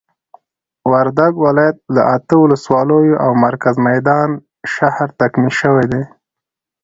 وردګ 0.91 1.33
ولايت 1.45 1.77
له 1.95 2.01
اته 2.15 2.35
ولسوالیو 2.39 3.19
او 3.23 3.31
مرکز 3.45 3.75
میدان 3.89 4.29
شهر 4.73 5.07
تکمیل 5.19 5.53
شوي 5.61 5.85
دي. 5.91 6.01